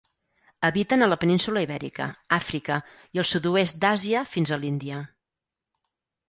Habiten 0.69 1.05
a 1.05 1.09
la 1.09 1.17
península 1.23 1.61
Ibèrica, 1.65 2.07
Àfrica 2.37 2.77
i 2.95 3.21
el 3.25 3.27
sud-oest 3.33 3.79
d'Àsia 3.85 4.25
fins 4.33 4.55
a 4.57 4.61
l'Índia. 4.65 5.05